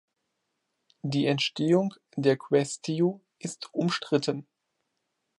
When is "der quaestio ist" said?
2.15-3.71